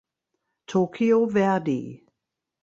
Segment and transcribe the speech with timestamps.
[0.65, 2.01] Tokyo Verdy